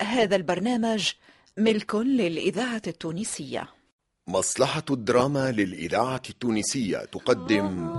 هذا 0.00 0.36
البرنامج 0.36 1.12
ملك 1.56 1.94
للإذاعة 1.94 2.82
التونسية. 2.86 3.68
مصلحة 4.28 4.84
الدراما 4.90 5.50
للإذاعة 5.50 6.22
التونسية 6.30 6.98
تقدم. 6.98 7.94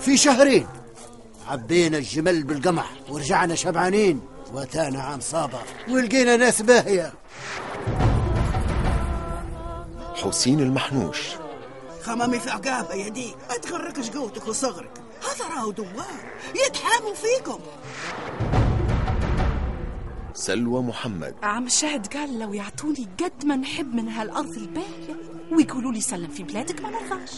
في 0.00 0.16
شهرين 0.16 0.66
عبينا 1.46 1.98
الجمل 1.98 2.42
بالقمح 2.42 2.90
ورجعنا 3.08 3.54
شبعانين 3.54 4.20
واتانا 4.52 5.02
عام 5.02 5.20
صابر 5.20 5.62
ولقينا 5.88 6.36
ناس 6.36 6.62
باهية. 6.62 7.12
حسين 10.14 10.60
المحنوش. 10.60 11.18
خمامي 12.02 12.38
في 12.38 12.50
عقابة 12.50 12.94
يا 12.94 13.08
دي 13.08 13.34
ما 13.48 13.56
تغركش 13.56 14.10
قوتك 14.10 14.48
وصغرك. 14.48 14.90
هذا 15.22 15.54
راهو 15.54 15.70
دوار. 15.70 16.34
يتحاموا 16.66 17.14
فيكم. 17.14 17.60
سلوى 20.34 20.82
محمد. 20.82 21.34
عم 21.42 21.68
شاهد 21.68 22.06
قال 22.06 22.38
لو 22.38 22.54
يعطوني 22.54 23.08
قد 23.24 23.44
ما 23.44 23.56
نحب 23.56 23.94
من 23.94 24.08
هالأرض 24.08 24.56
الباهية 24.56 25.16
ويقولوا 25.52 25.92
لي 25.92 26.00
سلم 26.00 26.28
في 26.28 26.42
بلادك 26.42 26.80
ما 26.80 26.90
نرضاش. 26.90 27.32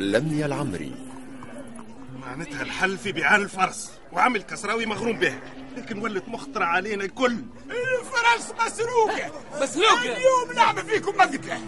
لميا 0.00 0.46
العمري. 0.46 0.94
معناتها 2.20 2.62
الحل 2.62 2.98
في 2.98 3.12
بيعان 3.12 3.42
الفرس 3.42 3.90
وعمل 4.12 4.42
كسراوي 4.42 4.86
مغروم 4.86 5.18
به. 5.18 5.38
لكن 5.76 5.98
ولت 5.98 6.28
مخطرة 6.28 6.64
علينا 6.64 7.04
الكل. 7.04 7.36
الفرس 8.36 8.52
مسروقة. 8.66 9.32
مسروقة؟ 9.62 10.02
اليوم 10.02 10.52
نعمل 10.56 10.82
فيكم 10.82 11.18
مذكة 11.18 11.58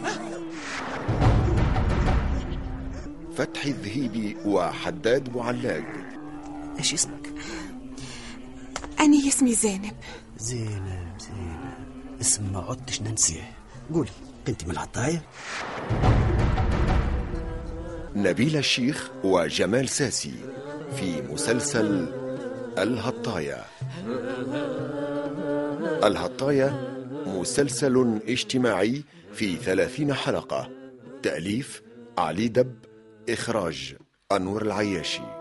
فتحي 3.36 3.70
الذهيبي 3.70 4.36
وحداد 4.44 5.36
معلاق 5.36 5.84
إيش 6.78 6.94
اسمك؟ 6.94 7.32
أنا 9.00 9.28
اسمي 9.28 9.54
زينب. 9.54 9.92
زينب 10.38 11.12
زينب. 11.18 11.74
اسم 12.20 12.52
ما 12.52 12.58
عدتش 12.58 13.02
ننسيه. 13.02 13.52
قولي 13.94 14.10
انت 14.48 14.64
من 14.64 14.70
العطاية 14.70 15.22
نبيل 18.16 18.56
الشيخ 18.56 19.10
وجمال 19.24 19.88
ساسي 19.88 20.34
في 20.96 21.22
مسلسل 21.22 22.06
الهطاية 22.78 23.64
الهطاية 26.04 26.96
مسلسل 27.26 28.20
اجتماعي 28.28 29.02
في 29.32 29.56
ثلاثين 29.56 30.14
حلقة 30.14 30.70
تأليف 31.22 31.82
علي 32.18 32.48
دب 32.48 32.74
إخراج 33.28 33.96
أنور 34.32 34.62
العياشي. 34.62 35.39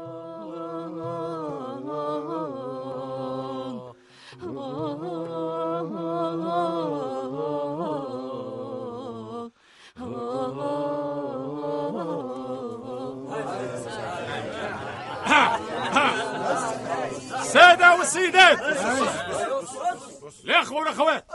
الأخوة 20.78 20.80
والأخوات 20.80 21.26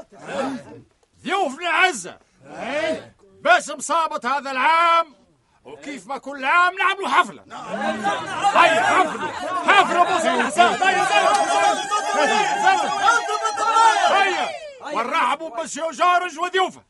ضيوفنا 1.24 1.68
أعزة. 1.68 2.18
باسم 3.40 3.78
صابت 3.78 4.26
هذا 4.26 4.50
العام 4.50 5.14
وكيف 5.64 6.06
ما 6.06 6.18
كل 6.18 6.44
عام 6.44 6.74
نعملوا 6.78 7.08
حفلة. 7.08 7.44
هيا 8.54 8.82
حفلوا 8.82 9.30
حفلوا 9.66 10.04
بوسط 10.04 10.26
الحساب 10.26 10.82
هيا 14.12 14.48
ونرحبوا 14.92 15.48
بمسيو 15.48 15.90
جورج 15.90 16.38
وضيوفه. 16.38 16.82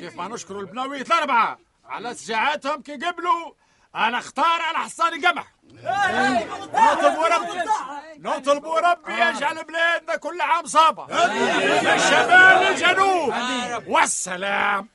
كيف 0.00 0.16
ما 0.16 0.28
نشكروا 0.28 0.60
البناوية 0.60 1.02
الأربعة. 1.02 1.58
على 1.84 2.14
شجاعتهم 2.14 2.82
كي 2.82 2.96
قبلوا 2.96 3.52
أنا 3.94 4.18
أختار 4.18 4.62
على 4.62 4.78
حصان 4.78 5.26
قمح 5.26 5.46
نطلبوا 6.74 7.26
ربي 7.26 7.60
نطلبوا 8.18 8.80
ربي 8.80 9.12
يجعل 9.12 9.64
بلادنا 9.64 10.16
كل 10.16 10.40
عام 10.40 10.66
صابة. 10.66 11.04
من 11.06 11.86
الشمال 11.86 12.66
للجنوب 12.66 13.34
والسلام. 13.86 14.88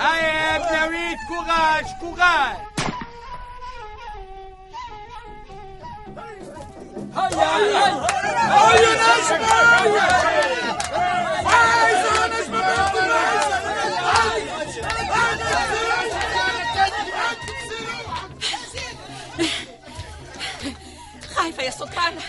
هيا 0.00 0.58
بنويت 0.58 1.18
خايفة 21.34 21.62
يا 21.62 21.70
سلطانة 21.70 22.20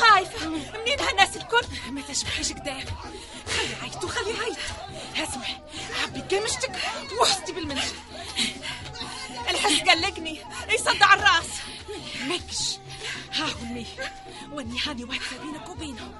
خايفة. 0.00 0.48
منين 0.48 1.00
هالناس 1.00 1.36
الكل؟ 1.36 1.66
ما 1.90 2.02
تشبحيش 2.08 2.52
قدام. 2.52 2.80
خلي 3.56 3.74
عيطوا 3.82 4.08
خلي 4.08 4.30
عيطوا 4.32 5.28
اسمعي 5.28 5.56
عبي 6.02 6.36
قمشتك 6.36 6.72
وحستي 7.20 7.52
بالمنشل 7.52 7.94
وني 14.80 14.88
هاني 14.88 15.04
واقفة 15.04 15.36
بينك 15.38 15.68
وبينهم 15.68 16.12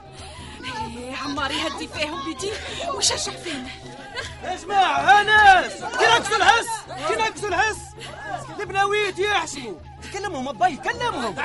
إيه، 0.98 1.16
عمار 1.16 1.50
يهدي 1.50 1.88
فيهم 1.88 2.24
بيدي 2.24 2.50
وشجع 2.94 3.32
فينا 3.32 3.68
يا 4.44 4.56
جماعة 4.56 5.22
ناس 5.22 5.72
كي 5.72 6.06
نقصوا 6.06 6.36
الحس! 6.36 6.66
كي 7.08 7.14
نقصوا 7.14 7.48
الحس! 7.48 7.78
البناويت 8.60 9.18
يحشموا. 9.18 9.74
كلمهم 10.12 10.48
ابي 10.48 10.76
كلمهم. 10.76 11.36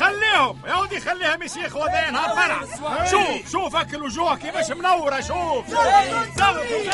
خليهم! 0.00 0.60
يا 0.66 0.74
ودي 0.76 1.00
خليهم 1.00 1.42
يسيخ 1.42 1.76
وذينها 1.76 2.34
فرع. 2.34 2.60
شوف 3.06 3.52
شوف 3.52 3.76
أكل 3.76 4.02
وجوه 4.02 4.36
كيفاش 4.36 4.70
منورة 4.70 5.20
شوف. 5.20 5.68
زغطوا 5.68 6.24
زغطوا 6.36 6.84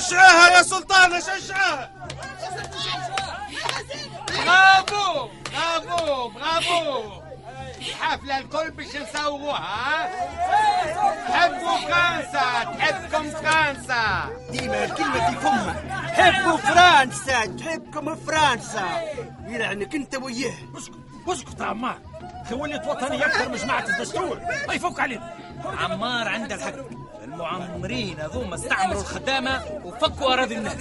شجعوها 0.00 0.48
يا 0.56 0.62
سلطانة 0.62 1.20
شجعوها 1.20 1.90
برافو 4.28 5.28
برافو 5.52 6.28
برافو. 6.28 7.20
الحفلة 7.78 8.38
الكل 8.38 8.70
باش 8.70 8.96
نسووها 8.96 10.10
تحبوا 11.28 11.76
فرنسا 11.76 12.64
تحبكم 12.78 13.30
فرنسا. 13.30 14.30
ديما 14.50 14.84
الكلمة 14.84 15.30
في 15.30 15.36
فمك 15.36 15.92
حبوا 16.12 16.56
فرنسا 16.56 17.46
تحبكم 17.46 18.14
فرنسا. 18.14 19.00
يلعنك 19.46 19.94
انت 19.94 20.14
وياه. 20.14 20.54
اسكت 20.78 20.94
اسكت 21.28 21.60
يا 21.60 21.66
عمار. 21.66 21.98
انت 22.46 22.60
وليت 22.60 22.86
وطني 22.86 23.26
أكثر 23.26 23.48
من 23.48 23.56
جماعة 23.56 23.84
الدستور. 23.88 24.40
هاي 24.68 24.78
فوق 24.78 25.00
علينا 25.00 25.34
عمار 25.64 26.28
عنده 26.28 26.54
الحق. 26.54 26.74
المعمرين 27.22 28.20
هذوما 28.20 28.54
استعمروا 28.54 29.00
الخدامة 29.00 29.62
وفكوا 29.84 30.32
أراضي 30.32 30.56
الناس. 30.56 30.74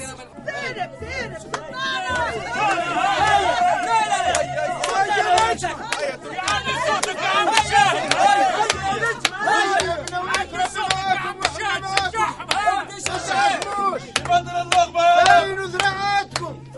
بدل 14.26 14.56
النخبة 14.62 15.04
بينوا 15.46 15.68
ذراعاتكم 15.68 16.60
بدل 16.64 16.75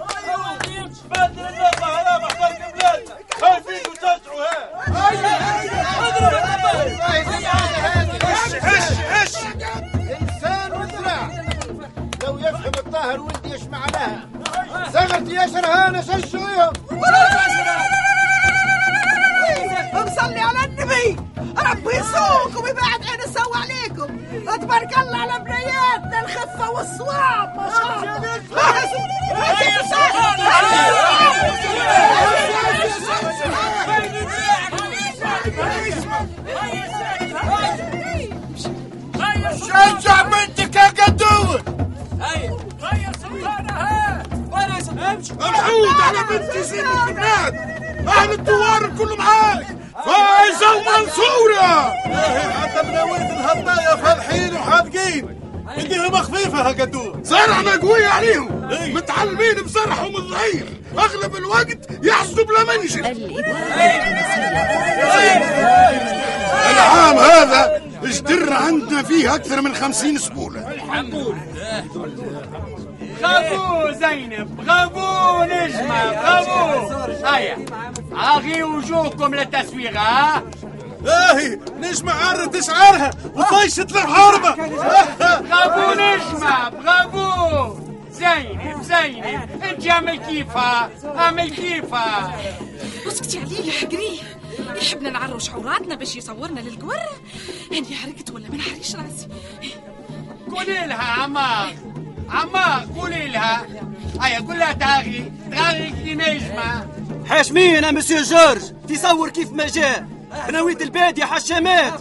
الطاهر 12.78 13.20
ولدي 13.20 13.54
إيش 13.54 13.64
معناها 13.64 14.20
صغرتي 14.94 15.34
يا 15.34 15.48
شرهانة 15.48 16.02
شجعيهم 16.02 16.74
مصلي 19.94 20.40
على 20.40 20.66
النبي 20.66 21.18
ربي 21.58 21.96
يسوقكم 21.96 22.64
ويبعد 22.64 23.02
عين 23.10 23.22
السوء 23.26 23.58
عليكم 23.58 24.08
تبارك 24.62 24.98
الله 24.98 25.18
على 25.18 25.40
بنياتنا 25.40 26.22
الخفة 26.22 26.70
والصواب 26.72 27.56
ما 27.56 27.70
شاء 27.70 28.00
الله. 28.00 28.18
العود 45.12 46.02
على 46.02 46.18
بنت 46.30 46.58
زين 46.58 46.86
الفنان 46.86 47.78
أهل 48.08 48.32
الدوار 48.32 48.86
الكل 48.86 49.18
معاك. 49.18 49.66
فايز 50.06 50.64
ومنصورة 50.64 51.94
انت 52.64 52.86
من 52.86 52.98
ولد 53.12 53.32
الهضايا 53.32 53.96
فالحين 53.96 54.54
وحاذقين 54.56 55.38
ايديهم 55.78 56.16
خفيفة 56.16 56.62
هكذوك 56.62 57.16
زرعنا 57.24 57.76
قوية 57.76 58.08
عليهم. 58.08 58.70
إيه. 58.72 58.94
متعلمين 58.94 59.54
بزرعهم 59.54 60.18
الضعيف 60.18 60.66
أغلب 60.98 61.36
الوقت 61.36 61.78
يحصدوا 62.04 62.46
بلا 62.46 62.78
منجل 62.78 63.06
العام 66.72 67.18
هذا 67.18 67.82
اشتر 68.04 68.54
عندنا 68.54 69.04
فيه 69.04 69.36
أكثر 69.36 69.62
من 69.62 69.76
خمسين 69.76 70.18
سبولة. 70.18 70.72
الحمد 70.72 71.14
لله. 71.14 72.77
برافو 73.22 73.92
زينب 73.92 74.56
برافو 74.58 75.44
نجمة 75.44 76.12
برافو 76.12 77.26
هيا 77.26 77.58
اغي 78.36 78.64
وجوهكم 78.64 79.36
للتصوير 79.36 79.98
ها 79.98 80.44
اهي 81.08 81.60
نجمة 81.78 82.12
عرت 82.14 82.64
شعرها 82.64 83.12
وطيشت 83.36 83.92
الحربة 83.92 84.56
برافو 85.40 85.92
نجمة 85.94 86.70
برافو 86.70 87.76
زينب 88.12 88.82
زينب 88.82 89.64
انت 89.64 89.88
اعمل 89.90 90.18
كيفها 90.18 90.90
اعمل 91.18 91.50
كيفها 91.50 92.36
اسكتي 93.08 93.40
عليه 93.40 93.72
حقريه 93.72 94.20
يحبنا 94.82 95.10
نعروا 95.10 95.40
عوراتنا 95.54 95.96
باش 95.96 96.16
يصورنا 96.16 96.60
للقورة 96.60 97.10
اني 97.72 97.96
حرقت 97.96 98.32
ولا 98.32 98.50
ما 98.50 98.56
نحرقش 98.58 98.96
راسي 98.96 99.28
قولي 100.52 100.88
لها 100.88 101.04
عمار 101.22 101.74
عمار 102.30 102.88
قولي 102.96 103.28
لها 103.28 103.66
هيا 104.22 104.40
قول 104.40 104.60
لها 104.60 104.74
تاغي 104.74 105.32
تاغي 105.52 105.90
كي 106.04 106.14
نجمة. 106.16 106.88
حاشمين 107.30 107.84
يا 107.84 107.92
مسيو 107.92 108.22
جورج 108.22 108.62
تصور 108.90 109.30
كيف 109.30 109.52
ما 109.52 109.68
جاء. 109.68 110.08
بنويت 110.48 110.82
البادية 110.82 111.26
حشامات 111.26 111.94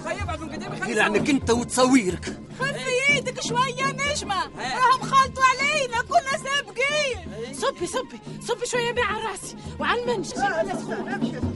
غير 0.87 1.03
عنك 1.03 1.31
أنت 1.31 1.51
وتصويرك 1.51 2.25
خفي 2.61 2.96
إيدك 3.27 3.43
شوية 3.43 3.93
نجمة. 3.93 4.35
راهم 4.57 5.01
خلطوا 5.01 5.45
علينا 5.45 6.01
كنا 6.03 6.39
سابقين. 6.45 7.55
صبي 7.55 7.87
صبي 7.87 8.21
صبي 8.41 8.67
شوية 8.67 8.93
ماء 8.93 9.05
على 9.05 9.23
راسي 9.25 9.57
وعلى 9.81 10.03
المنش 10.03 10.29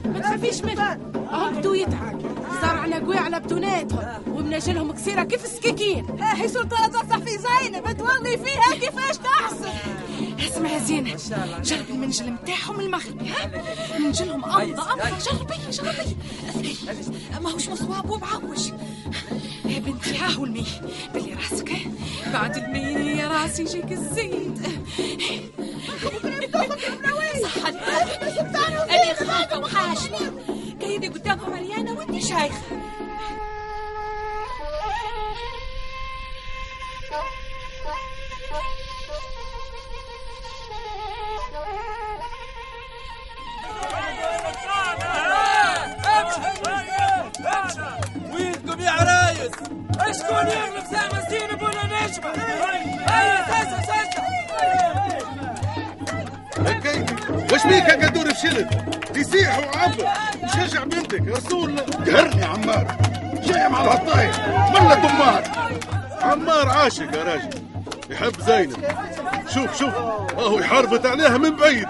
ما 0.05 0.19
تخافيش 0.19 0.61
منه. 0.61 0.93
هم 1.31 1.55
بدو 1.55 1.73
يضحك. 1.73 2.17
زرعنا 2.61 2.99
قوي 2.99 3.17
على 3.17 3.39
بدوناتهم 3.39 4.23
ومناجلهم 4.27 4.91
قصيرة 4.91 5.23
كيف 5.23 5.45
السكاكين 5.45 6.21
هي 6.21 6.47
سلطانة 6.47 6.87
تصح 6.87 7.17
في 7.17 7.37
زينب 7.37 7.97
تولي 7.97 8.37
فيها 8.37 8.75
كيفاش 8.79 9.17
تحسن. 9.17 9.69
اسمع 10.39 10.69
يا 10.69 10.79
زينة. 10.79 11.17
جربي 11.63 11.91
المنجل 11.91 12.31
متاعهم 12.31 12.79
المغربي 12.79 13.33
منجلهم 13.99 14.45
أمضى 14.45 14.81
أمضى. 14.81 15.11
جربي 15.25 15.55
جربي 15.71 16.15
ماهوش 17.41 17.69
مصواب 17.69 18.09
ومعوج. 18.09 18.71
ها 20.21 20.31
هو 20.31 20.45
ألمي 20.45 20.65
بلي 21.13 21.33
راسك. 21.33 21.71
بعد 22.33 22.57
المي 22.57 23.11
يا 23.11 23.27
راسي 23.27 23.61
يجيك 23.61 23.91
الزيت. 23.91 24.57
صح 27.43 27.67
أنا 27.67 29.13
خايفة 29.13 29.59
وحاشمة 29.59 30.19
كاينة 30.81 31.07
قدامهم 31.07 31.53
عريانة 31.53 31.93
وانت 31.93 32.23
شايخة. 32.23 32.61
يا 49.41 49.49
عرايس 49.99 50.21
شكون 50.23 50.37
يغلب 50.47 50.85
زعما 50.91 51.29
زينب 51.29 51.61
ولا 51.61 51.85
نجمة 51.85 52.31
هيا 53.07 53.45
ساسة 53.47 53.81
ساسة 53.81 54.21
هكاي 56.69 57.05
واش 57.51 57.63
بيك 57.67 57.87
يا 57.87 58.07
قدور 58.07 58.33
فشلت 58.33 58.67
يسيح 59.15 59.57
وعبر 59.59 60.07
شجع 60.53 60.83
بنتك 60.83 61.21
رسول 61.27 61.79
قهرني 61.79 62.43
عمار 62.43 62.97
جاي 63.43 63.69
مع 63.69 63.83
الهطاية 63.83 64.31
ملا 64.71 64.95
دمار 64.95 65.43
عمار 66.21 66.69
عاشق 66.69 67.15
يا 67.15 67.23
راجل 67.23 67.61
يحب 68.09 68.41
زينب 68.41 68.85
شوف 69.53 69.79
شوف 69.79 69.93
اهو 70.37 70.59
يحاربت 70.59 71.05
عليها 71.05 71.37
من 71.37 71.55
بعيد 71.55 71.87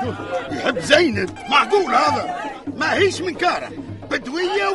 يحب 0.51 0.79
زينب 0.79 1.29
معقول 1.49 1.95
هذا 1.95 2.35
ما 2.77 2.93
هيش 2.93 3.21
من 3.21 3.33
كاره 3.35 3.69
بدوية 4.11 4.67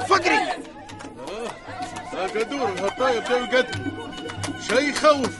وفقرية 2.16 2.26
يا 2.40 2.44
قدور 2.44 2.68
الهطاية 2.68 3.20
بدأوا 3.20 3.46
يقدموا 3.46 4.06
شي 4.68 4.90
يخوف. 4.90 5.30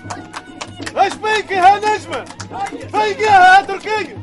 إيش 0.99 1.15
بيك 1.15 1.51
يا 1.51 1.79
نجمة؟ 1.79 2.25
فيقيها 2.93 3.57
يا 3.57 3.63
تركية 3.65 4.17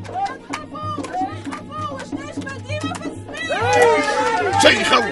شي 4.62 4.80
يخوف. 4.80 5.04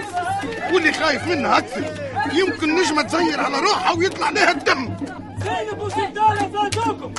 واللي 0.72 0.92
خايف 0.92 1.26
منها 1.26 1.58
أكثر 1.58 1.84
يمكن 2.32 2.74
نجمة 2.74 3.02
تزير 3.02 3.40
على 3.40 3.58
روحها 3.58 3.92
ويطلع 3.92 4.30
لها 4.30 4.50
الدم. 4.50 4.96
زينب 5.42 5.80
وسلطانة 5.80 6.48
فاتوكم 6.48 7.14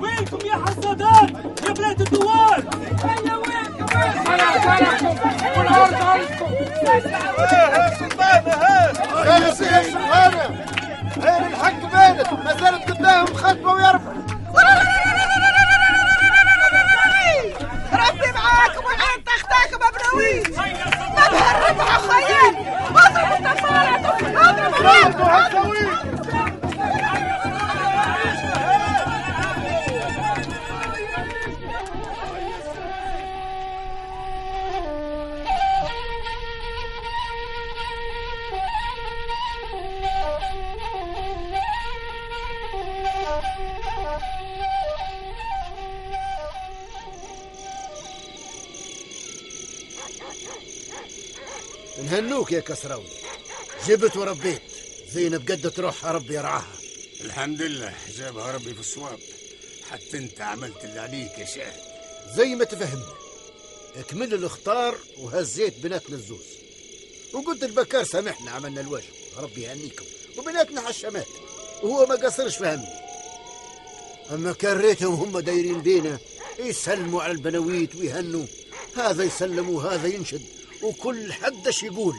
وينكم 0.00 0.38
يا 0.46 0.56
حسادات 0.66 1.30
يا 1.66 1.72
بلاد 1.72 2.00
الدوار؟ 2.00 2.64
هيا 3.04 3.34
وينكم؟ 3.34 3.98
عليكم 4.28 5.16
يا 6.54 6.71
سلطانة 7.98 8.54
ها 8.54 9.38
يا 9.38 9.50
سلطانة 9.54 10.44
غير 11.22 11.46
الحق 11.46 11.80
بينك 11.80 12.32
ما 12.32 12.52
زالت 12.60 12.90
قدامهم 12.90 13.26
خطبة 13.34 13.72
ويرفع 13.72 14.01
نهنوك 51.98 52.52
يا 52.52 52.60
كسراوي. 52.60 53.04
جبت 53.86 54.16
وربيت. 54.16 54.62
زينب 55.12 55.50
قدت 55.50 55.80
روحها 55.80 56.12
ربي 56.12 56.34
يرعاها. 56.34 56.72
الحمد 57.20 57.62
لله 57.62 57.94
جابها 58.18 58.52
ربي 58.52 58.74
في 58.74 58.80
الصواب. 58.80 59.18
حتى 59.90 60.18
انت 60.18 60.40
عملت 60.40 60.84
اللي 60.84 61.00
عليك 61.00 61.38
يا 61.38 61.44
شاهد 61.44 61.80
زي 62.36 62.54
ما 62.54 62.64
تفهمنا 62.64 63.14
اكمل 63.96 64.34
الاختار 64.34 64.98
وهزيت 65.18 65.78
بناتنا 65.78 66.16
الزوز. 66.16 66.46
وقلت 67.32 67.62
البكار 67.62 68.04
سامحنا 68.04 68.50
عملنا 68.50 68.80
الواجب. 68.80 69.12
ربي 69.36 69.62
يهنيكم. 69.62 70.04
وبناتنا 70.38 70.80
حشمات. 70.80 71.26
وهو 71.82 72.06
ما 72.06 72.14
قصرش 72.14 72.56
فهمني 72.56 73.02
أما 74.30 74.52
كان 74.52 74.76
ريتهم 74.76 75.14
هم 75.14 75.38
دايرين 75.38 75.80
بينا 75.80 76.18
يسلموا 76.58 77.22
على 77.22 77.32
البنويت 77.32 77.94
ويهنوا. 77.94 78.46
هذا 78.96 79.24
يسلم 79.24 79.70
وهذا 79.70 80.08
ينشد. 80.08 80.42
وكل 80.82 81.32
حدش 81.32 81.82
يقول 81.82 82.14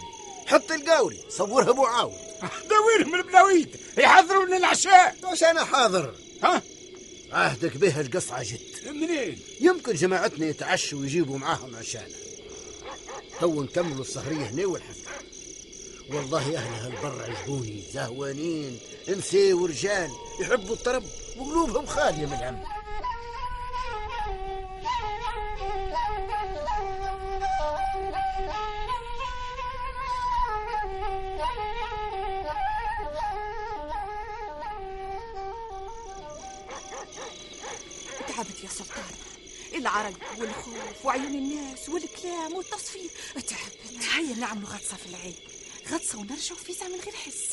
حتى 0.46 0.76
القاوري 0.76 1.20
صورها 1.30 1.70
أبو 1.70 1.86
عاود. 1.86 2.14
داويرهم 2.70 3.16
البلاويت 3.16 3.70
يحضروا 3.98 4.46
لنا 4.46 4.58
العشاء 4.58 5.16
واش 5.24 5.44
أنا 5.44 5.66
حاضر؟ 5.66 6.16
ها؟ 6.44 6.62
عهدك 7.32 7.78
بها 7.78 8.02
القصعة 8.02 8.44
جت. 8.44 8.88
منين؟ 8.88 9.40
يمكن 9.60 9.94
جماعتنا 9.94 10.46
يتعشوا 10.46 11.00
ويجيبوا 11.00 11.38
معاهم 11.38 11.76
عشانا. 11.76 12.16
تو 13.40 13.64
نكملوا 13.64 14.02
السهرية 14.02 14.46
هنا 14.46 14.66
والحفلة. 14.66 15.14
والله 16.10 16.58
أهل 16.58 16.74
هالبر 16.74 17.24
عجبوني 17.24 17.84
زهوانين 17.94 18.80
انسي 19.10 19.54
ورجال 19.54 20.12
يحبوا 20.40 20.76
الطرب 20.76 21.04
وقلوبهم 21.38 21.86
خالية 21.86 22.26
من 22.26 22.34
الهم. 22.34 22.83
تعبت 38.36 38.64
يا 38.64 38.70
سلطان. 38.70 39.04
العرق 39.74 40.14
والخوف 40.38 41.06
وعيون 41.06 41.36
الناس 41.36 41.90
والكلام 41.90 42.54
والتصفير 42.54 43.10
تعبت 43.34 44.04
هيا 44.14 44.36
نعملوا 44.36 44.70
غطسة 44.70 44.98
في 44.98 45.06
العين. 45.06 45.36
غطسة 45.92 46.20
ونرجعوا 46.20 46.60
فيزا 46.60 46.88
من 46.88 47.00
غير 47.00 47.16
حس. 47.16 47.44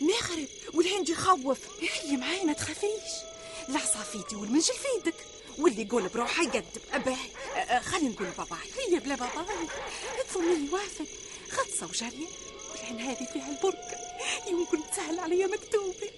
مغرب 0.00 0.48
والهندي 0.74 1.12
يخوف. 1.12 1.58
هيا 1.80 2.16
معايا 2.16 2.44
ما 2.44 2.52
تخافيش. 2.52 3.12
العصافيتي 3.68 4.36
والمنجل 4.36 4.74
في 4.74 4.88
يدك. 4.98 5.14
واللي 5.58 5.82
يقول 5.82 6.08
بروحه 6.08 6.42
يقدم. 6.42 6.80
أباي 6.92 7.16
خلينا 7.80 8.08
نقول 8.08 8.28
باباي 8.38 8.68
هي 8.88 8.98
بلا 8.98 9.14
باباي. 9.14 9.66
فمي 10.28 10.68
يوافق. 10.68 11.06
غطسة 11.52 11.86
وجارية. 11.86 12.26
والعين 12.70 13.00
هذه 13.00 13.28
فيها 13.32 13.50
البركة. 13.50 13.98
يمكن 14.48 14.90
تسهل 14.90 15.18
عليا 15.18 15.46
مكتوبي. 15.46 16.10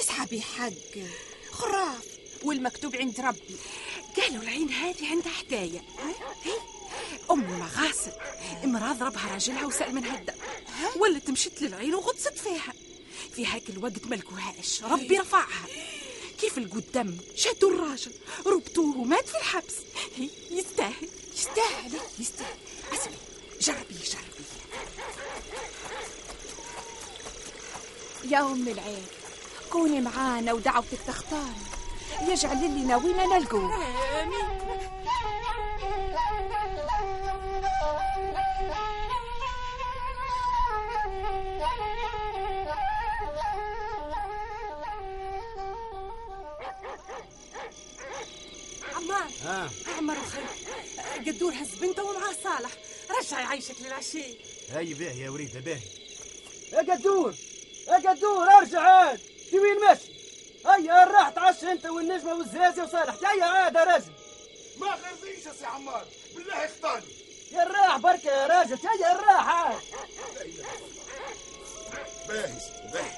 اسحبي 0.00 0.42
حق 0.42 0.70
خراف 1.52 2.11
والمكتوب 2.44 2.96
عند 2.96 3.20
ربي. 3.20 3.56
قالوا 4.16 4.42
العين 4.42 4.70
هذه 4.70 5.10
عندها 5.10 5.32
حكاية 5.32 5.82
هي 6.44 6.52
أم 7.30 7.58
مغاصب. 7.58 8.12
امرأة 8.64 8.92
ضربها 8.92 9.32
راجلها 9.32 9.66
وسأل 9.66 9.94
منها 9.94 10.18
الدم 10.18 10.34
ولت 10.96 11.30
مشت 11.30 11.62
للعين 11.62 11.94
وغطست 11.94 12.38
فيها. 12.38 12.72
في 13.34 13.46
هاك 13.46 13.70
الوقت 13.70 14.06
ملكوهاش 14.06 14.82
ربي 14.82 15.18
رفعها. 15.18 15.66
كيف 16.40 16.58
القدام؟ 16.58 17.18
شدوا 17.34 17.70
الراجل. 17.70 18.12
ربطوه 18.46 18.98
ومات 18.98 19.28
في 19.28 19.36
الحبس. 19.36 19.74
يستاهل. 20.50 21.08
يستاهل. 21.34 22.00
يستاهل. 22.18 22.56
اسمعي 22.92 23.16
جربي 23.60 23.94
جربي. 23.94 24.44
يا 28.24 28.40
أم 28.40 28.68
العين 28.68 29.06
كوني 29.70 30.00
معانا 30.00 30.52
ودعوتك 30.52 30.98
تختاري 31.06 31.81
يجعل 32.28 32.64
اللي 32.64 32.84
ناوينا 32.84 33.26
نلقوه 33.26 33.74
آمين 34.22 34.46
عمار 48.96 49.70
عمار 49.98 50.16
وخير 50.18 50.42
قدور 51.26 51.52
هز 51.52 51.74
بنته 51.80 52.04
ومعاه 52.04 52.34
صالح. 52.44 52.70
رجع 53.20 53.40
يعيشك 53.40 53.74
للعشية 53.80 54.34
هاي 54.70 54.94
باهي 54.94 55.20
يا 55.20 55.30
وريده 55.30 55.60
باهي 55.60 55.80
يا 56.72 56.78
قدور 56.94 57.34
يا 57.88 58.10
قدور 58.10 58.48
ارجع 58.58 58.80
عاد 58.80 59.20
في 59.50 59.58
وين 59.58 59.80
ماشي 59.80 60.11
هيا 60.66 61.04
راح 61.04 61.28
تعشى 61.28 61.72
أنت 61.72 61.86
والنجمة 61.86 62.34
والزازه 62.34 62.84
وصالح. 62.84 63.14
هيا 63.24 63.44
عاد 63.44 63.74
يا 63.74 63.84
راجل 63.84 64.12
ما 64.78 64.90
خرزيش 64.90 65.46
يا 65.46 65.52
سي 65.52 65.66
عمار. 65.66 66.06
بالله 66.36 66.64
اختاني 66.64 67.12
يا 67.52 67.62
الراح 67.62 67.96
بركة 67.96 68.30
يا 68.30 68.46
راجل. 68.46 68.78
هيا 68.88 69.12
الراح 69.12 69.48
عاد 69.48 69.80
باهي 72.28 72.52
باهي. 72.92 73.10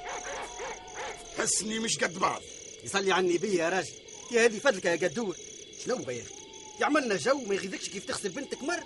حسني 1.37 1.79
مش 1.79 1.97
قد 1.97 2.13
بعض. 2.19 2.41
يصلي 2.83 3.11
على 3.11 3.27
النبي 3.27 3.55
يا 3.55 3.69
راجل. 3.69 3.93
يا 4.31 4.45
هذه 4.45 4.59
فضلك 4.59 4.85
يا 4.85 5.07
قدور. 5.07 5.35
شنو 5.85 5.95
يا 5.95 6.21
أخي؟ 6.21 6.33
يعملنا 6.79 7.15
جو 7.15 7.37
ما 7.37 7.55
يغيظكش 7.55 7.89
كيف 7.89 8.05
تغسل 8.05 8.29
بنتك 8.29 8.63
مر 8.63 8.83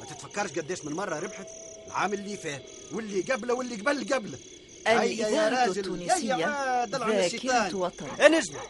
ما 0.00 0.06
تتفكرش 0.06 0.50
قديش 0.50 0.84
من 0.84 0.92
مرة 0.92 1.18
ربحت. 1.18 1.46
العام 1.86 2.14
اللي 2.14 2.36
فات 2.36 2.62
واللي 2.92 3.20
قبله 3.20 3.54
واللي 3.54 3.76
قبل 3.76 4.14
قبله. 4.14 4.38
الإذاعة 4.88 5.66
راجل 5.66 5.78
التونسية 5.80 6.34
العن 6.34 7.10
ذاكرة 7.10 7.26
الشيطان. 7.26 7.74
وطن. 7.74 8.06
يا 8.18 8.28
نجمة؟ 8.28 8.60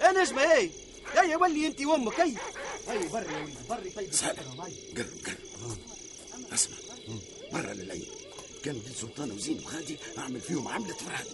يا 0.00 0.12
نجمة؟ 0.12 0.42
هي 0.42 0.70
هيا 1.14 1.36
ولي 1.36 1.66
أنت 1.66 1.80
وأمك 1.80 2.20
هيا 2.20 2.34
هيا 2.88 3.08
بري 3.08 3.24
يا 3.32 3.40
ولدي 3.40 3.52
بري 3.70 3.90
طيب. 3.90 4.12
سالم 4.14 4.38
قرب 4.96 5.06
قرب 5.26 5.76
اسمع. 6.52 6.76
مرة 7.52 7.72
للعيد 7.72 8.08
كان 8.64 8.74
بنت 8.74 8.96
سلطان 8.96 9.30
وزين 9.32 9.62
وغادي 9.64 9.96
أعمل 10.18 10.40
فيهم 10.40 10.68
عملة 10.68 10.94
فرحة. 10.94 11.24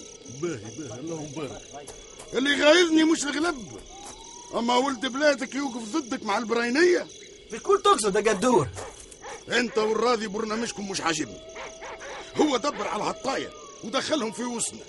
باهي 0.43 0.59
باهي. 0.79 1.01
اللهم 1.01 1.27
بارك 1.37 1.63
اللي 2.35 2.65
غايظني 2.65 3.05
مش 3.05 3.25
الغلب. 3.25 3.81
أما 4.55 4.77
ولد 4.77 5.07
بلادك 5.07 5.55
يوقف 5.55 5.83
ضدك 5.97 6.23
مع 6.23 6.39
البراينية. 6.39 7.07
بتكون 7.53 7.83
تقصد 7.83 8.17
يا 8.17 8.21
قدور 8.33 8.69
أنت 9.49 9.79
والراضي 9.79 10.27
برنامجكم 10.27 10.91
مش 10.91 11.01
عاجبني. 11.01 11.41
هو 12.37 12.57
دبر 12.57 12.89
على 12.89 13.03
هالطاير. 13.03 13.51
ودخلهم 13.85 14.33
في 14.33 14.45
وسطنا 14.45 14.81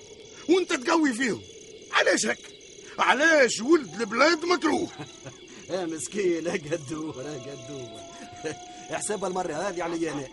وانت 0.49 0.73
تقوي 0.73 1.13
فيهم. 1.13 1.41
علاش 1.91 2.25
هك 2.25 2.39
علاش 2.99 3.61
ولد 3.61 4.01
البلاد 4.01 4.45
مكروه؟ 4.45 4.87
يا 5.69 5.85
مسكين 5.85 6.45
يا 6.45 6.51
قدور 6.51 7.23
يا 7.23 7.51
قدور. 7.51 7.89
احسبها 8.95 9.29
المرة 9.29 9.53
هذه 9.53 9.83
علي 9.83 10.11
أنا. 10.11 10.27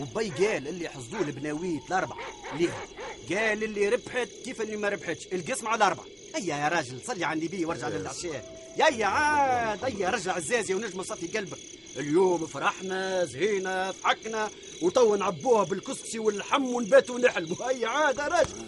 وبي 0.00 0.30
قال 0.30 0.68
اللي 0.68 0.88
حصدوه 0.88 1.20
البناويت 1.20 1.82
الأربعة. 1.88 2.18
ليه؟ 2.58 2.86
قال 3.30 3.64
اللي 3.64 3.88
ربحت 3.88 4.28
كيف 4.44 4.60
اللي 4.60 4.76
ما 4.76 4.88
ربحتش. 4.88 5.26
القسم 5.32 5.68
على 5.68 5.76
الأربعة. 5.76 6.06
هيا 6.34 6.56
يا 6.56 6.68
راجل 6.68 7.00
صلي 7.06 7.24
على 7.24 7.38
النبي 7.38 7.64
وارجع 7.64 7.88
للعشاء. 7.88 8.64
يا 8.76 9.06
عاد 9.06 9.84
هيا 9.84 10.10
رجع 10.10 10.36
الزازي 10.36 10.74
ونجم 10.74 11.02
صفي 11.02 11.26
قلبك. 11.26 11.58
اليوم 11.96 12.46
فرحنا 12.46 13.24
زهينا 13.24 13.90
ضحكنا. 13.90 14.50
وتوا 14.84 15.16
نعبوها 15.16 15.64
بالكسكسي 15.64 16.18
واللحم 16.18 16.64
ونباتوا 16.64 17.18
نحلموا 17.18 17.70
هيا 17.70 17.88
عاد 17.88 18.18
يا 18.18 18.28
راجل 18.28 18.66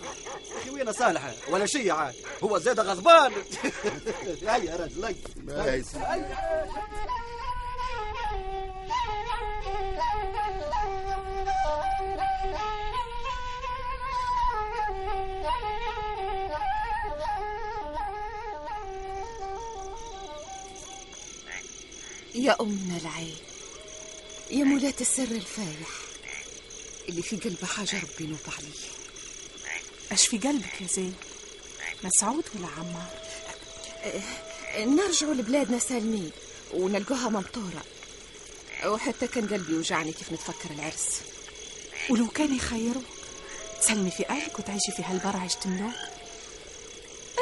أخي 0.56 0.70
وين 0.70 0.92
صالح؟ 0.92 1.35
ولا 1.50 1.66
شيء 1.66 1.90
عاد 1.92 2.14
هو 2.44 2.58
زاد 2.58 2.80
غضبان. 2.80 3.32
هيا 4.42 4.56
يا 4.56 4.76
راجل 4.76 5.04
هيا. 5.04 5.14
هيا 5.49 6.56
يا 22.35 22.56
أمنا 22.61 22.96
العين. 22.96 23.45
يا 24.50 24.64
مولاة 24.64 24.94
السر 25.00 25.22
الفايح. 25.22 25.88
اللي 27.08 27.22
في 27.22 27.36
قلبه 27.36 27.66
حاجة 27.66 27.96
ربي 28.00 28.24
ينوب 28.24 28.38
عليه 28.58 28.78
أش 30.12 30.26
في 30.26 30.38
قلبك 30.38 30.80
يا 30.80 30.86
زين؟ 30.86 31.14
مسعود 32.04 32.44
ولا 32.54 32.66
عمار؟ 32.66 33.10
نرجعوا 34.78 35.34
لبلادنا 35.34 35.78
سالمين 35.78 36.30
ونلقوها 36.74 37.28
ممطورة. 37.28 37.84
وحتى 38.84 39.26
كان 39.26 39.48
قلبي 39.48 39.74
وجعني 39.74 40.12
كيف 40.12 40.32
نتفكر 40.32 40.70
العرس. 40.70 41.08
ولو 42.10 42.28
كان 42.28 42.56
يخيروك 42.56 43.04
تسلمي 43.80 44.10
في 44.10 44.28
أهلك 44.28 44.58
وتعيشي 44.58 44.92
في 44.96 45.02
هالبرع 45.02 45.44
يشتملوك 45.44 45.94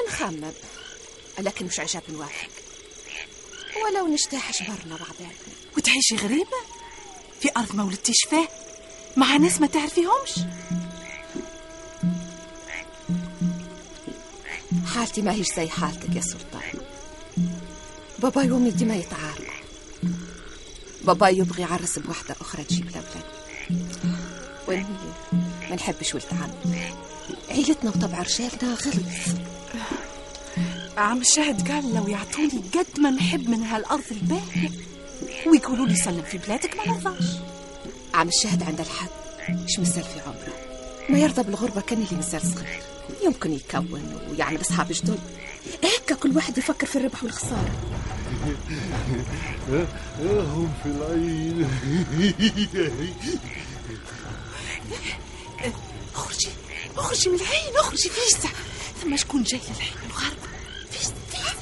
نخمم 0.09 0.53
لكن 1.39 1.67
مش 1.67 1.81
عجب 1.81 2.03
نوافق 2.09 2.49
ولو 3.85 4.07
نجتاح 4.07 4.53
شبرنا 4.53 4.97
بعدين 4.97 5.33
وتعيشي 5.77 6.17
غريبة؟ 6.17 6.74
أرض 7.57 7.75
ما 7.75 7.85
ولدتيش 7.85 8.17
فيه 8.31 8.49
مع 9.17 9.37
ناس 9.37 9.61
ما 9.61 9.67
تعرفيهمش؟ 9.67 10.39
حالتي 14.95 15.23
ما 15.23 15.33
هيش 15.33 15.55
زي 15.57 15.69
حالتك 15.69 16.17
يا 16.17 16.21
سلطان. 16.21 16.81
باباي 18.19 18.51
وامي 18.51 18.71
ديما 18.71 18.95
يتعاركوا 18.97 19.45
باباي 21.05 21.39
يبغي 21.39 21.63
يعرس 21.63 21.99
بواحدة 21.99 22.37
أخرى 22.41 22.65
تجيب 22.65 22.89
الأولاد 22.89 23.25
وأني 24.69 24.85
ما 25.71 25.75
نحبش 25.77 26.15
ولد 26.15 26.25
عم. 26.33 26.51
عيلتنا 27.51 27.91
وطبع 27.91 28.23
رجالنا 28.23 28.75
غلط. 28.75 28.95
عم 30.97 31.21
الشاهد 31.21 31.69
قال 31.71 31.95
لو 31.95 32.09
يعطوني 32.09 32.63
قد 32.75 33.01
ما 33.01 33.11
نحب 33.11 33.49
من 33.51 33.63
هالأرض 33.63 34.05
الباهية. 34.11 34.71
ويقولوا 35.47 35.87
لي 35.87 35.97
سلم 35.97 36.23
في 36.23 36.39
بلادك 36.39 36.77
ما 36.77 36.87
نرضاش. 36.87 37.25
عم 38.15 38.29
الشاهد 38.29 38.63
عند 38.63 38.81
الحد 38.81 39.09
مش 39.49 39.79
مازال 39.79 40.05
في 40.05 40.21
عمره؟ 40.21 40.55
ما 41.09 41.19
يرضى 41.19 41.43
بالغربة 41.43 41.81
كان 41.81 41.99
اللي 42.03 42.17
مازال 42.17 42.43
صغير. 42.43 42.83
يمكن 43.25 43.53
يكون 43.53 44.21
ويعمل 44.31 44.61
أصحاب 44.61 44.93
جدد. 44.93 45.19
هكا 45.85 46.15
كل 46.15 46.37
واحد 46.37 46.59
يفكر 46.59 46.87
في 46.87 46.97
الربح 46.97 47.25
والخسارة. 47.25 47.71
هم 50.29 50.73
في 50.83 50.89
العين 50.89 51.69
اخرجي 56.15 56.49
اخرجي 56.97 57.31
من 57.31 57.37
العين 57.41 57.77
اخرجي 57.77 58.09
فيسع 58.09 58.49
ثم 59.03 59.17
شكون 59.17 59.43
جاي 59.43 59.61
للعين؟ 59.61 59.93
الغرب. 60.07 60.37
فيسع 60.91 61.13
فيسع 61.31 61.53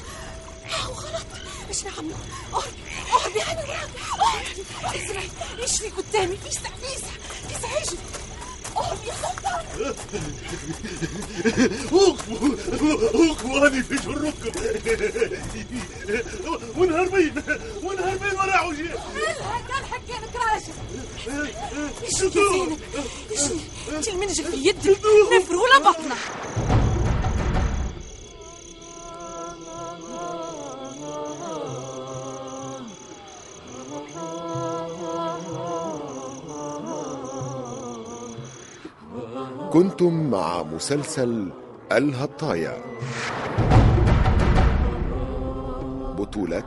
هاو 0.69 0.93
غلط. 0.93 1.25
إيش 1.69 1.83
نعملوا 1.83 2.17
اهربي 2.53 2.92
اسمعي 4.95 5.29
إيش 5.59 5.77
في 5.81 5.89
قدامي 5.89 6.37
فيسع 6.37 6.69
فيسع 6.81 7.07
فيسع 7.49 7.67
اجري 7.77 7.97
يا 9.07 9.13
سلطان 9.21 9.65
واني 13.45 13.83
في 13.83 13.95
جركم 13.95 14.51
ونهربين 16.77 17.33
ونهربين 17.83 18.33
ورا 18.39 18.51
عوجين 18.51 18.91
كان 19.67 19.85
حكينا 19.91 20.27
كراشه 20.33 20.73
إيش 22.03 22.21
يا 22.21 22.29
زينب 22.29 22.79
إيش 23.31 23.41
انت 23.97 24.07
المنجل 24.07 24.43
في 24.43 24.67
يدك؟ 24.67 24.97
نفر 25.37 25.55
ولا 25.55 25.79
بطنه 25.79 26.15
كنتم 39.73 40.29
مع 40.29 40.63
مسلسل 40.63 41.49
الهطايا. 41.91 42.77
بطولة 46.17 46.63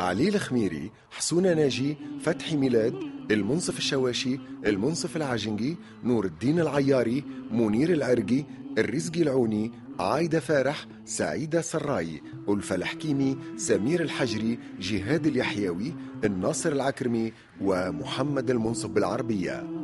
علي 0.00 0.28
الخميري 0.28 0.90
حسونة 1.10 1.54
ناجي 1.54 1.96
فتحي 2.20 2.56
ميلاد 2.56 2.94
المنصف 3.30 3.78
الشواشي 3.78 4.40
المنصف 4.66 5.16
العجنجي 5.16 5.76
نور 6.04 6.24
الدين 6.24 6.60
العياري 6.60 7.24
منير 7.50 7.92
العرقي 7.92 8.44
الرزقي 8.78 9.22
العوني 9.22 9.72
عايدة 9.98 10.40
فارح 10.40 10.86
سعيدة 11.04 11.60
سراي 11.60 12.22
ألفة 12.48 12.74
الحكيمي 12.74 13.38
سمير 13.56 14.02
الحجري 14.02 14.58
جهاد 14.80 15.26
اليحيوي 15.26 15.94
الناصر 16.24 16.72
العكرمي 16.72 17.32
ومحمد 17.60 18.50
المنصف 18.50 18.88
بالعربية. 18.88 19.83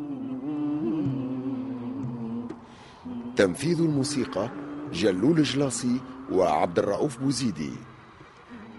تنفيذ 3.40 3.80
الموسيقى 3.80 4.50
جلول 4.92 5.42
جلاصي 5.42 6.00
وعبد 6.32 6.78
الرؤوف 6.78 7.18
بوزيدي. 7.18 7.72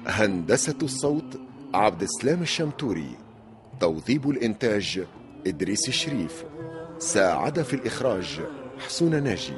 هندسة 0.08 0.76
الصوت 0.84 1.40
عبد 1.74 2.02
السلام 2.02 2.42
الشمتوري. 2.42 3.18
توظيب 3.80 4.30
الإنتاج 4.30 5.04
إدريس 5.48 5.88
الشريف. 5.88 6.44
ساعد 7.00 7.62
في 7.62 7.74
الإخراج 7.74 8.40
حسون 8.80 9.24
ناجي. 9.24 9.54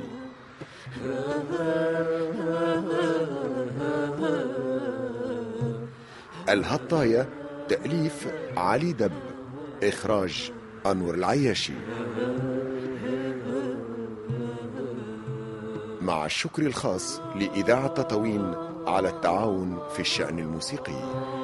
الهطاية 6.49 7.29
تأليف 7.69 8.27
علي 8.57 8.93
دب. 8.93 9.11
إخراج 9.83 10.51
أنور 10.85 11.15
العياشي. 11.15 11.73
مع 16.03 16.25
الشكر 16.25 16.61
الخاص 16.61 17.19
لإذاعة 17.35 17.87
تطاوين 17.87 18.53
على 18.87 19.09
التعاون 19.09 19.79
في 19.93 19.99
الشأن 19.99 20.39
الموسيقي. 20.39 21.42